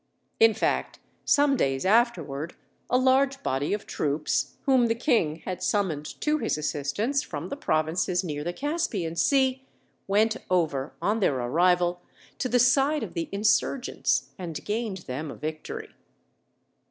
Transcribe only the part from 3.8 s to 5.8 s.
troops, whom the King had